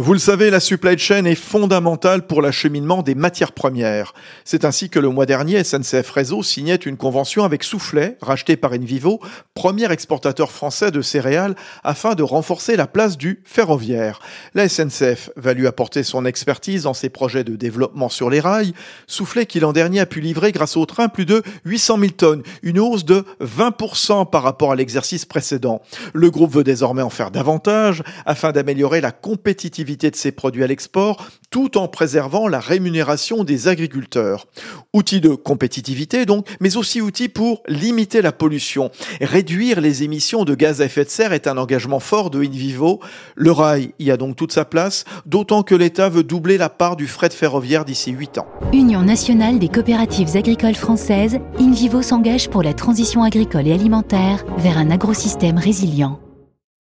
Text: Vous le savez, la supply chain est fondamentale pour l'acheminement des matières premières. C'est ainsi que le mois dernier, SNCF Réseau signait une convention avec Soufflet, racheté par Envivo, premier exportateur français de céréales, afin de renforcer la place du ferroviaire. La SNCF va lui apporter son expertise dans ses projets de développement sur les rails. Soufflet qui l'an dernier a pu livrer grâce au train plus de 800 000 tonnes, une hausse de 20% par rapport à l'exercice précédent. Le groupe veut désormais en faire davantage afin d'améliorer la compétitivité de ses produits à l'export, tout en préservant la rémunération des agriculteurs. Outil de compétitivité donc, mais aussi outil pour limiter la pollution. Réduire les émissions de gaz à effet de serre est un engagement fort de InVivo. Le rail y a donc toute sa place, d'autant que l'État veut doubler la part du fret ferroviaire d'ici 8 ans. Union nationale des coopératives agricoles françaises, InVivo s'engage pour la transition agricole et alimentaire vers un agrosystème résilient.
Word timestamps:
Vous 0.00 0.12
le 0.12 0.20
savez, 0.20 0.50
la 0.50 0.60
supply 0.60 0.96
chain 0.96 1.24
est 1.24 1.34
fondamentale 1.34 2.24
pour 2.24 2.40
l'acheminement 2.40 3.02
des 3.02 3.16
matières 3.16 3.50
premières. 3.50 4.14
C'est 4.44 4.64
ainsi 4.64 4.90
que 4.90 5.00
le 5.00 5.08
mois 5.08 5.26
dernier, 5.26 5.64
SNCF 5.64 6.08
Réseau 6.10 6.44
signait 6.44 6.76
une 6.76 6.96
convention 6.96 7.42
avec 7.42 7.64
Soufflet, 7.64 8.16
racheté 8.22 8.56
par 8.56 8.74
Envivo, 8.74 9.18
premier 9.54 9.90
exportateur 9.90 10.52
français 10.52 10.92
de 10.92 11.02
céréales, 11.02 11.56
afin 11.82 12.14
de 12.14 12.22
renforcer 12.22 12.76
la 12.76 12.86
place 12.86 13.18
du 13.18 13.42
ferroviaire. 13.44 14.20
La 14.54 14.68
SNCF 14.68 15.30
va 15.34 15.52
lui 15.52 15.66
apporter 15.66 16.04
son 16.04 16.24
expertise 16.24 16.84
dans 16.84 16.94
ses 16.94 17.08
projets 17.08 17.42
de 17.42 17.56
développement 17.56 18.08
sur 18.08 18.30
les 18.30 18.38
rails. 18.38 18.74
Soufflet 19.08 19.46
qui 19.46 19.58
l'an 19.58 19.72
dernier 19.72 19.98
a 19.98 20.06
pu 20.06 20.20
livrer 20.20 20.52
grâce 20.52 20.76
au 20.76 20.86
train 20.86 21.08
plus 21.08 21.26
de 21.26 21.42
800 21.64 21.98
000 21.98 22.12
tonnes, 22.12 22.44
une 22.62 22.78
hausse 22.78 23.04
de 23.04 23.24
20% 23.42 24.30
par 24.30 24.44
rapport 24.44 24.70
à 24.70 24.76
l'exercice 24.76 25.24
précédent. 25.24 25.82
Le 26.12 26.30
groupe 26.30 26.52
veut 26.52 26.62
désormais 26.62 27.02
en 27.02 27.10
faire 27.10 27.32
davantage 27.32 28.04
afin 28.26 28.52
d'améliorer 28.52 29.00
la 29.00 29.10
compétitivité 29.10 29.87
de 29.96 30.16
ses 30.16 30.32
produits 30.32 30.64
à 30.64 30.66
l'export, 30.66 31.28
tout 31.50 31.78
en 31.78 31.88
préservant 31.88 32.46
la 32.46 32.60
rémunération 32.60 33.44
des 33.44 33.68
agriculteurs. 33.68 34.46
Outil 34.92 35.20
de 35.20 35.30
compétitivité 35.30 36.26
donc, 36.26 36.46
mais 36.60 36.76
aussi 36.76 37.00
outil 37.00 37.28
pour 37.28 37.62
limiter 37.68 38.22
la 38.22 38.32
pollution. 38.32 38.90
Réduire 39.20 39.80
les 39.80 40.02
émissions 40.02 40.44
de 40.44 40.54
gaz 40.54 40.80
à 40.80 40.84
effet 40.84 41.04
de 41.04 41.10
serre 41.10 41.32
est 41.32 41.46
un 41.46 41.56
engagement 41.56 42.00
fort 42.00 42.30
de 42.30 42.42
InVivo. 42.42 43.00
Le 43.34 43.50
rail 43.50 43.92
y 43.98 44.10
a 44.10 44.16
donc 44.16 44.36
toute 44.36 44.52
sa 44.52 44.64
place, 44.64 45.04
d'autant 45.26 45.62
que 45.62 45.74
l'État 45.74 46.08
veut 46.08 46.24
doubler 46.24 46.58
la 46.58 46.68
part 46.68 46.96
du 46.96 47.06
fret 47.06 47.30
ferroviaire 47.30 47.84
d'ici 47.84 48.10
8 48.10 48.38
ans. 48.38 48.46
Union 48.72 49.02
nationale 49.02 49.58
des 49.58 49.68
coopératives 49.68 50.36
agricoles 50.36 50.74
françaises, 50.74 51.38
InVivo 51.58 52.02
s'engage 52.02 52.50
pour 52.50 52.62
la 52.62 52.74
transition 52.74 53.22
agricole 53.22 53.66
et 53.66 53.72
alimentaire 53.72 54.44
vers 54.58 54.78
un 54.78 54.90
agrosystème 54.90 55.58
résilient. 55.58 56.20